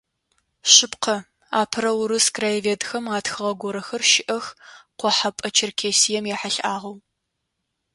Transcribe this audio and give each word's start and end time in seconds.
Шъыпкъэ, 0.73 1.17
апэрэ 1.59 1.91
урыс 1.99 2.27
краеведхэм 2.35 3.05
атхыгъэ 3.17 3.51
горэхэр 3.61 4.03
щыӏэх 4.11 4.45
Къохьэпӏэ 4.99 5.47
Черкесием 5.55 6.25
ехьылӏагъэу. 6.33 6.95